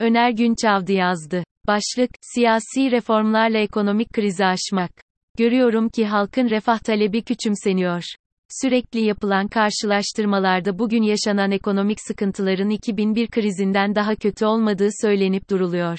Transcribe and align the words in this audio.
Öner 0.00 0.30
Günçavdı 0.30 0.92
yazdı. 0.92 1.44
Başlık, 1.66 2.10
siyasi 2.20 2.90
reformlarla 2.90 3.58
ekonomik 3.58 4.12
krizi 4.12 4.44
aşmak. 4.44 4.90
Görüyorum 5.38 5.88
ki 5.88 6.06
halkın 6.06 6.50
refah 6.50 6.78
talebi 6.78 7.22
küçümseniyor. 7.22 8.02
Sürekli 8.62 9.00
yapılan 9.00 9.48
karşılaştırmalarda 9.48 10.78
bugün 10.78 11.02
yaşanan 11.02 11.50
ekonomik 11.50 11.98
sıkıntıların 12.00 12.70
2001 12.70 13.28
krizinden 13.28 13.94
daha 13.94 14.14
kötü 14.14 14.46
olmadığı 14.46 14.88
söylenip 15.02 15.50
duruluyor. 15.50 15.98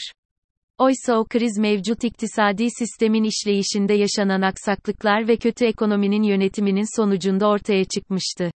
Oysa 0.78 1.18
o 1.18 1.26
kriz 1.26 1.58
mevcut 1.58 2.04
iktisadi 2.04 2.68
sistemin 2.80 3.24
işleyişinde 3.24 3.94
yaşanan 3.94 4.42
aksaklıklar 4.42 5.28
ve 5.28 5.38
kötü 5.38 5.66
ekonominin 5.66 6.24
yönetiminin 6.24 6.98
sonucunda 6.98 7.48
ortaya 7.48 7.84
çıkmıştı. 7.86 8.52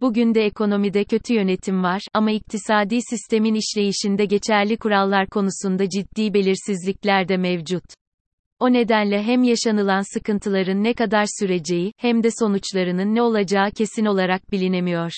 Bugün 0.00 0.34
de 0.34 0.44
ekonomide 0.44 1.04
kötü 1.04 1.34
yönetim 1.34 1.82
var 1.82 2.02
ama 2.14 2.30
iktisadi 2.30 2.98
sistemin 3.10 3.54
işleyişinde 3.54 4.24
geçerli 4.24 4.76
kurallar 4.76 5.26
konusunda 5.26 5.88
ciddi 5.88 6.34
belirsizlikler 6.34 7.28
de 7.28 7.36
mevcut. 7.36 7.84
O 8.60 8.72
nedenle 8.72 9.22
hem 9.22 9.42
yaşanılan 9.42 10.14
sıkıntıların 10.14 10.84
ne 10.84 10.94
kadar 10.94 11.26
süreceği 11.40 11.92
hem 11.96 12.22
de 12.22 12.28
sonuçlarının 12.38 13.14
ne 13.14 13.22
olacağı 13.22 13.70
kesin 13.70 14.04
olarak 14.04 14.52
bilinemiyor. 14.52 15.12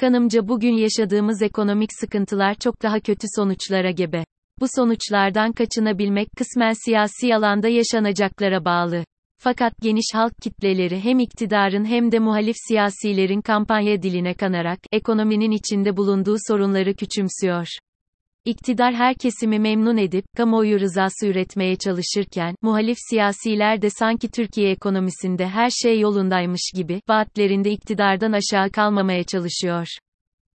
Kanımca 0.00 0.48
bugün 0.48 0.72
yaşadığımız 0.72 1.42
ekonomik 1.42 1.90
sıkıntılar 2.00 2.54
çok 2.54 2.82
daha 2.82 3.00
kötü 3.00 3.26
sonuçlara 3.36 3.90
gebe. 3.90 4.24
Bu 4.60 4.66
sonuçlardan 4.76 5.52
kaçınabilmek 5.52 6.28
kısmen 6.36 6.72
siyasi 6.84 7.34
alanda 7.36 7.68
yaşanacaklara 7.68 8.64
bağlı. 8.64 9.04
Fakat 9.44 9.72
geniş 9.82 10.04
halk 10.14 10.32
kitleleri 10.42 11.00
hem 11.00 11.18
iktidarın 11.18 11.84
hem 11.84 12.12
de 12.12 12.18
muhalif 12.18 12.56
siyasilerin 12.68 13.40
kampanya 13.40 14.02
diline 14.02 14.34
kanarak 14.34 14.78
ekonominin 14.92 15.50
içinde 15.50 15.96
bulunduğu 15.96 16.36
sorunları 16.48 16.94
küçümsüyor. 16.94 17.66
İktidar 18.44 18.94
her 18.94 19.14
kesimi 19.14 19.58
memnun 19.58 19.96
edip 19.96 20.24
kamuoyu 20.36 20.80
rızası 20.80 21.26
üretmeye 21.26 21.76
çalışırken 21.76 22.54
muhalif 22.62 22.96
siyasiler 23.10 23.82
de 23.82 23.90
sanki 23.90 24.30
Türkiye 24.30 24.70
ekonomisinde 24.70 25.48
her 25.48 25.70
şey 25.70 26.00
yolundaymış 26.00 26.72
gibi 26.74 27.00
vaatlerinde 27.08 27.70
iktidardan 27.70 28.32
aşağı 28.32 28.70
kalmamaya 28.70 29.24
çalışıyor. 29.24 29.86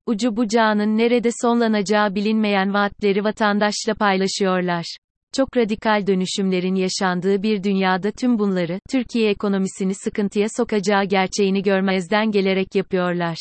Ucu 0.06 0.36
bucağının 0.36 0.98
nerede 0.98 1.30
sonlanacağı 1.42 2.14
bilinmeyen 2.14 2.74
vaatleri 2.74 3.24
vatandaşla 3.24 3.94
paylaşıyorlar 3.94 4.96
çok 5.36 5.56
radikal 5.56 6.06
dönüşümlerin 6.06 6.74
yaşandığı 6.74 7.42
bir 7.42 7.62
dünyada 7.62 8.10
tüm 8.10 8.38
bunları, 8.38 8.80
Türkiye 8.90 9.30
ekonomisini 9.30 9.94
sıkıntıya 9.94 10.46
sokacağı 10.56 11.04
gerçeğini 11.04 11.62
görmezden 11.62 12.30
gelerek 12.30 12.74
yapıyorlar. 12.74 13.36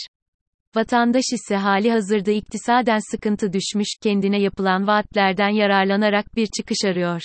Vatandaş 0.75 1.23
ise 1.33 1.55
hali 1.55 1.91
hazırda 1.91 2.31
iktisaden 2.31 2.99
sıkıntı 3.11 3.53
düşmüş, 3.53 3.87
kendine 4.03 4.41
yapılan 4.41 4.87
vaatlerden 4.87 5.49
yararlanarak 5.49 6.35
bir 6.35 6.47
çıkış 6.57 6.77
arıyor. 6.85 7.21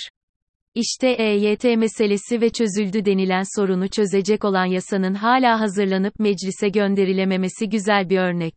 İşte 0.75 1.09
EYT 1.09 1.63
meselesi 1.63 2.41
ve 2.41 2.49
çözüldü 2.49 3.05
denilen 3.05 3.59
sorunu 3.59 3.87
çözecek 3.87 4.45
olan 4.45 4.65
yasanın 4.65 5.13
hala 5.13 5.59
hazırlanıp 5.59 6.19
meclise 6.19 6.69
gönderilememesi 6.69 7.69
güzel 7.69 8.09
bir 8.09 8.17
örnek. 8.17 8.53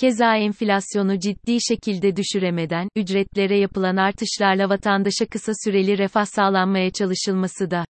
Keza 0.00 0.36
enflasyonu 0.36 1.18
ciddi 1.18 1.58
şekilde 1.68 2.16
düşüremeden, 2.16 2.88
ücretlere 2.96 3.58
yapılan 3.58 3.96
artışlarla 3.96 4.68
vatandaşa 4.68 5.26
kısa 5.26 5.52
süreli 5.64 5.98
refah 5.98 6.24
sağlanmaya 6.24 6.90
çalışılması 6.90 7.70
da. 7.70 7.84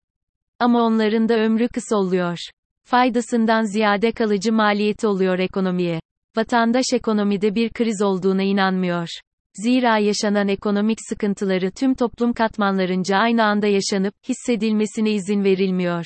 Ama 0.59 0.83
onların 0.83 1.29
da 1.29 1.35
ömrü 1.35 1.69
kısa 1.69 1.97
oluyor. 1.97 2.39
Faydasından 2.85 3.63
ziyade 3.63 4.13
kalıcı 4.13 4.53
maliyeti 4.53 5.07
oluyor 5.07 5.39
ekonomiye. 5.39 6.01
Vatandaş 6.37 6.85
ekonomide 6.93 7.55
bir 7.55 7.71
kriz 7.71 8.03
olduğuna 8.03 8.43
inanmıyor. 8.43 9.09
Zira 9.55 9.99
yaşanan 9.99 10.49
ekonomik 10.49 10.99
sıkıntıları 11.09 11.71
tüm 11.71 11.95
toplum 11.95 12.33
katmanlarınca 12.33 13.17
aynı 13.17 13.45
anda 13.45 13.67
yaşanıp, 13.67 14.15
hissedilmesine 14.29 15.11
izin 15.11 15.45
verilmiyor. 15.45 16.05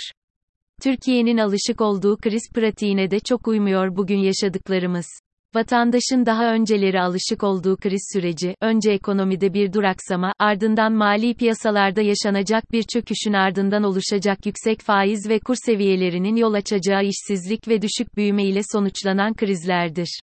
Türkiye'nin 0.83 1.39
alışık 1.39 1.81
olduğu 1.81 2.17
kriz 2.17 2.42
pratiğine 2.55 3.11
de 3.11 3.20
çok 3.20 3.48
uymuyor 3.48 3.97
bugün 3.97 4.19
yaşadıklarımız. 4.19 5.07
Vatandaşın 5.55 6.27
daha 6.27 6.52
önceleri 6.52 7.00
alışık 7.00 7.44
olduğu 7.44 7.77
kriz 7.77 8.11
süreci, 8.12 8.55
önce 8.61 8.92
ekonomide 8.92 9.55
bir 9.55 9.72
duraksama, 9.72 10.33
ardından 10.38 10.92
mali 10.92 11.34
piyasalarda 11.34 12.02
yaşanacak 12.02 12.72
bir 12.72 12.83
çöküşün 12.83 13.33
ardından 13.33 13.83
oluşacak 13.83 14.46
yüksek 14.46 14.80
faiz 14.80 15.28
ve 15.28 15.38
kur 15.38 15.55
seviyelerinin 15.66 16.36
yol 16.36 16.55
açacağı 16.55 17.05
işsizlik 17.05 17.68
ve 17.68 17.83
düşük 17.83 18.16
büyüme 18.16 18.44
ile 18.44 18.61
sonuçlanan 18.72 19.34
krizlerdir. 19.34 20.20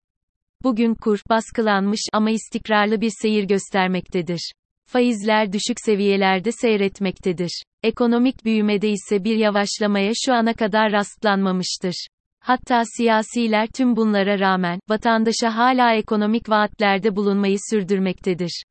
Bugün 0.63 0.95
kur, 0.95 1.19
baskılanmış 1.31 2.01
ama 2.13 2.31
istikrarlı 2.31 3.01
bir 3.01 3.13
seyir 3.23 3.45
göstermektedir. 3.45 4.53
Faizler 4.87 5.53
düşük 5.53 5.77
seviyelerde 5.85 6.53
seyretmektedir. 6.53 7.63
Ekonomik 7.83 8.45
büyümede 8.45 8.91
ise 8.91 9.25
bir 9.25 9.37
yavaşlamaya 9.37 10.13
şu 10.27 10.35
ana 10.35 10.55
kadar 10.55 10.93
rastlanmamıştır. 10.93 12.07
Hatta 12.47 12.83
siyasiler 12.97 13.67
tüm 13.67 13.97
bunlara 13.97 14.39
rağmen, 14.39 14.81
vatandaşa 14.89 15.57
hala 15.57 15.95
ekonomik 15.95 16.49
vaatlerde 16.49 17.17
bulunmayı 17.17 17.57
sürdürmektedir. 17.71 18.65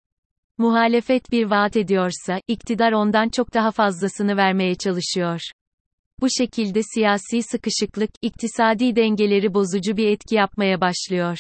Muhalefet 0.58 1.32
bir 1.32 1.46
vaat 1.46 1.78
ediyorsa, 1.78 2.40
iktidar 2.48 2.92
ondan 2.92 3.30
çok 3.30 3.54
daha 3.54 3.72
fazlasını 3.72 4.38
vermeye 4.38 4.76
çalışıyor. 4.76 5.42
Bu 6.22 6.28
şekilde 6.38 6.82
siyasi 6.84 7.44
sıkışıklık, 7.44 8.10
iktisadi 8.22 8.96
dengeleri 8.96 9.54
bozucu 9.54 9.98
bir 9.98 10.08
etki 10.08 10.36
yapmaya 10.36 10.82
başlıyor. 10.82 11.38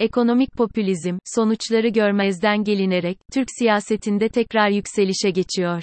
Ekonomik 0.00 0.52
popülizm, 0.52 1.18
sonuçları 1.24 1.88
görmezden 1.88 2.64
gelinerek, 2.64 3.18
Türk 3.32 3.48
siyasetinde 3.58 4.28
tekrar 4.28 4.68
yükselişe 4.68 5.30
geçiyor. 5.30 5.82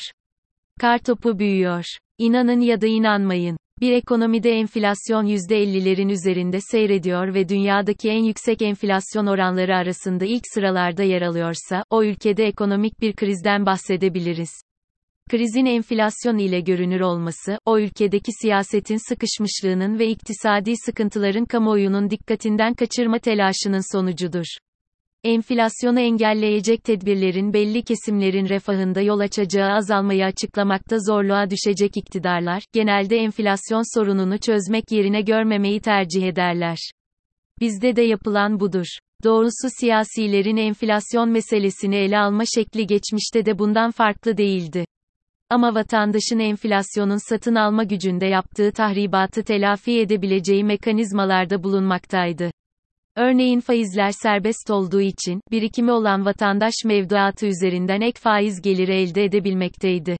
Kartopu 0.79 1.39
büyüyor. 1.39 1.85
İnanın 2.17 2.59
ya 2.59 2.81
da 2.81 2.87
inanmayın. 2.87 3.57
Bir 3.83 3.91
ekonomide 3.91 4.51
enflasyon 4.51 5.25
%50'lerin 5.25 6.11
üzerinde 6.11 6.57
seyrediyor 6.61 7.33
ve 7.33 7.49
dünyadaki 7.49 8.09
en 8.09 8.23
yüksek 8.23 8.61
enflasyon 8.61 9.25
oranları 9.27 9.75
arasında 9.75 10.25
ilk 10.25 10.43
sıralarda 10.53 11.03
yer 11.03 11.21
alıyorsa, 11.21 11.83
o 11.89 12.03
ülkede 12.03 12.45
ekonomik 12.45 13.01
bir 13.01 13.13
krizden 13.13 13.65
bahsedebiliriz. 13.65 14.49
Krizin 15.29 15.65
enflasyon 15.65 16.37
ile 16.37 16.59
görünür 16.59 16.99
olması, 16.99 17.57
o 17.65 17.79
ülkedeki 17.79 18.31
siyasetin 18.41 19.09
sıkışmışlığının 19.09 19.99
ve 19.99 20.07
iktisadi 20.07 20.73
sıkıntıların 20.85 21.45
kamuoyunun 21.45 22.09
dikkatinden 22.09 22.73
kaçırma 22.73 23.19
telaşının 23.19 23.95
sonucudur 23.95 24.45
enflasyonu 25.23 25.99
engelleyecek 25.99 26.83
tedbirlerin 26.83 27.53
belli 27.53 27.83
kesimlerin 27.83 28.49
refahında 28.49 29.01
yol 29.01 29.19
açacağı 29.19 29.69
azalmayı 29.69 30.25
açıklamakta 30.25 30.97
zorluğa 30.99 31.49
düşecek 31.49 31.97
iktidarlar, 31.97 32.63
genelde 32.73 33.17
enflasyon 33.17 33.97
sorununu 33.97 34.37
çözmek 34.37 34.91
yerine 34.91 35.21
görmemeyi 35.21 35.81
tercih 35.81 36.27
ederler. 36.27 36.77
Bizde 37.59 37.95
de 37.95 38.01
yapılan 38.01 38.59
budur. 38.59 38.85
Doğrusu 39.23 39.67
siyasilerin 39.79 40.57
enflasyon 40.57 41.29
meselesini 41.29 41.95
ele 41.95 42.19
alma 42.19 42.43
şekli 42.55 42.87
geçmişte 42.87 43.45
de 43.45 43.59
bundan 43.59 43.91
farklı 43.91 44.37
değildi. 44.37 44.85
Ama 45.49 45.75
vatandaşın 45.75 46.39
enflasyonun 46.39 47.29
satın 47.29 47.55
alma 47.55 47.83
gücünde 47.83 48.25
yaptığı 48.25 48.71
tahribatı 48.71 49.43
telafi 49.43 49.99
edebileceği 49.99 50.63
mekanizmalarda 50.63 51.63
bulunmaktaydı. 51.63 52.51
Örneğin 53.15 53.59
faizler 53.59 54.11
serbest 54.11 54.69
olduğu 54.69 55.01
için, 55.01 55.41
birikimi 55.51 55.91
olan 55.91 56.25
vatandaş 56.25 56.73
mevduatı 56.85 57.47
üzerinden 57.47 58.01
ek 58.01 58.19
faiz 58.21 58.61
geliri 58.61 58.93
elde 58.93 59.23
edebilmekteydi. 59.23 60.17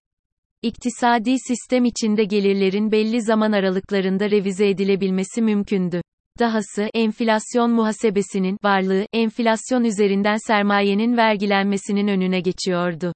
İktisadi 0.61 1.35
sistem 1.47 1.85
içinde 1.85 2.23
gelirlerin 2.23 2.91
belli 2.91 3.21
zaman 3.21 3.51
aralıklarında 3.51 4.31
revize 4.31 4.69
edilebilmesi 4.69 5.41
mümkündü. 5.41 6.01
Dahası, 6.39 6.89
enflasyon 6.93 7.71
muhasebesinin 7.71 8.57
varlığı, 8.63 9.05
enflasyon 9.13 9.83
üzerinden 9.83 10.37
sermayenin 10.47 11.17
vergilenmesinin 11.17 12.07
önüne 12.07 12.39
geçiyordu. 12.39 13.13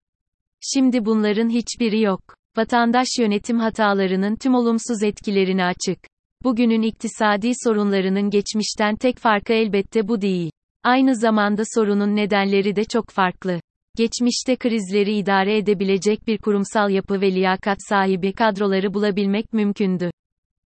Şimdi 0.62 1.06
bunların 1.06 1.50
hiçbiri 1.50 2.02
yok. 2.02 2.22
Vatandaş 2.58 3.08
yönetim 3.20 3.60
hatalarının 3.60 4.36
tüm 4.36 4.56
olumsuz 4.56 5.04
etkilerini 5.04 5.64
açık. 5.64 6.00
Bugünün 6.44 6.82
iktisadi 6.82 7.52
sorunlarının 7.64 8.30
geçmişten 8.30 8.96
tek 8.96 9.18
farkı 9.18 9.54
elbette 9.54 10.08
bu 10.08 10.22
değil. 10.22 10.52
Aynı 10.84 11.16
zamanda 11.16 11.64
sorunun 11.76 12.16
nedenleri 12.16 12.76
de 12.76 12.84
çok 12.84 13.10
farklı. 13.10 13.60
Geçmişte 13.98 14.56
krizleri 14.56 15.18
idare 15.18 15.58
edebilecek 15.58 16.28
bir 16.28 16.38
kurumsal 16.38 16.90
yapı 16.90 17.22
ve 17.22 17.32
liyakat 17.32 17.78
sahibi 17.90 18.34
kadroları 18.34 18.94
bulabilmek 18.94 19.54
mümkündü. 19.54 20.12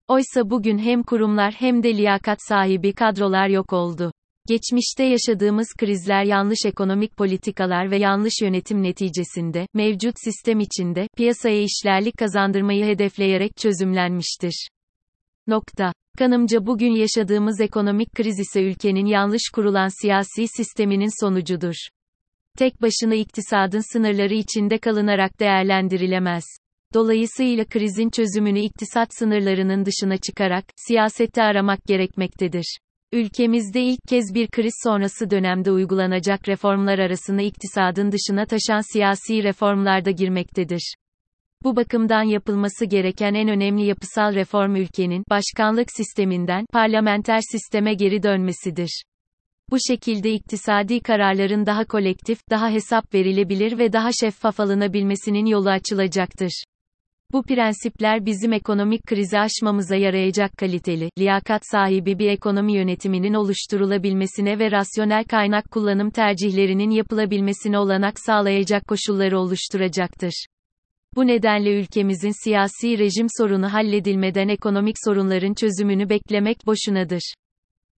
Oysa 0.08 0.50
bugün 0.50 0.78
hem 0.78 1.02
kurumlar 1.02 1.54
hem 1.58 1.82
de 1.82 1.96
liyakat 1.96 2.38
sahibi 2.48 2.92
kadrolar 2.92 3.48
yok 3.48 3.72
oldu. 3.72 4.12
Geçmişte 4.48 5.04
yaşadığımız 5.04 5.68
krizler 5.78 6.24
yanlış 6.24 6.58
ekonomik 6.66 7.16
politikalar 7.16 7.90
ve 7.90 7.96
yanlış 7.96 8.42
yönetim 8.42 8.82
neticesinde, 8.82 9.66
mevcut 9.74 10.14
sistem 10.24 10.60
içinde, 10.60 11.08
piyasaya 11.16 11.62
işlerlik 11.62 12.18
kazandırmayı 12.18 12.84
hedefleyerek 12.84 13.56
çözümlenmiştir. 13.56 14.68
Nokta. 15.48 15.92
Kanımca 16.18 16.66
bugün 16.66 16.90
yaşadığımız 16.90 17.60
ekonomik 17.60 18.14
kriz 18.14 18.38
ise 18.38 18.62
ülkenin 18.62 19.06
yanlış 19.06 19.42
kurulan 19.54 20.00
siyasi 20.02 20.48
sisteminin 20.56 21.24
sonucudur. 21.24 21.74
tek 22.58 22.82
başına 22.82 23.14
iktisadın 23.14 23.92
sınırları 23.92 24.34
içinde 24.34 24.78
kalınarak 24.78 25.40
değerlendirilemez. 25.40 26.44
Dolayısıyla 26.94 27.64
krizin 27.64 28.10
çözümünü 28.10 28.60
iktisat 28.60 29.08
sınırlarının 29.18 29.84
dışına 29.84 30.16
çıkarak, 30.16 30.64
siyasette 30.76 31.42
aramak 31.42 31.84
gerekmektedir. 31.86 32.78
Ülkemizde 33.12 33.82
ilk 33.82 34.00
kez 34.08 34.34
bir 34.34 34.48
kriz 34.48 34.74
sonrası 34.84 35.30
dönemde 35.30 35.70
uygulanacak 35.70 36.48
reformlar 36.48 36.98
arasında 36.98 37.42
iktisadın 37.42 38.12
dışına 38.12 38.46
taşan 38.46 38.92
siyasi 38.92 39.42
reformlar 39.42 40.04
da 40.04 40.10
girmektedir. 40.10 40.94
Bu 41.64 41.76
bakımdan 41.76 42.22
yapılması 42.22 42.84
gereken 42.84 43.34
en 43.34 43.48
önemli 43.48 43.86
yapısal 43.86 44.34
reform 44.34 44.76
ülkenin 44.76 45.24
başkanlık 45.30 45.88
sisteminden 45.96 46.66
parlamenter 46.72 47.40
sisteme 47.52 47.94
geri 47.94 48.22
dönmesidir. 48.22 49.02
Bu 49.70 49.76
şekilde 49.88 50.32
iktisadi 50.32 51.00
kararların 51.00 51.66
daha 51.66 51.84
kolektif, 51.84 52.50
daha 52.50 52.70
hesap 52.70 53.14
verilebilir 53.14 53.78
ve 53.78 53.92
daha 53.92 54.10
şeffaf 54.20 54.60
alınabilmesinin 54.60 55.46
yolu 55.46 55.70
açılacaktır. 55.70 56.64
Bu 57.32 57.42
prensipler 57.42 58.26
bizim 58.26 58.52
ekonomik 58.52 59.06
krizi 59.06 59.38
aşmamıza 59.38 59.96
yarayacak 59.96 60.56
kaliteli, 60.56 61.10
liyakat 61.18 61.62
sahibi 61.70 62.18
bir 62.18 62.28
ekonomi 62.28 62.72
yönetiminin 62.72 63.34
oluşturulabilmesine 63.34 64.58
ve 64.58 64.70
rasyonel 64.70 65.24
kaynak 65.24 65.70
kullanım 65.70 66.10
tercihlerinin 66.10 66.90
yapılabilmesine 66.90 67.78
olanak 67.78 68.20
sağlayacak 68.20 68.86
koşulları 68.86 69.38
oluşturacaktır. 69.38 70.46
Bu 71.16 71.26
nedenle 71.26 71.80
ülkemizin 71.80 72.44
siyasi 72.44 72.98
rejim 72.98 73.26
sorunu 73.38 73.72
halledilmeden 73.72 74.48
ekonomik 74.48 74.96
sorunların 75.04 75.54
çözümünü 75.54 76.08
beklemek 76.08 76.66
boşunadır. 76.66 77.34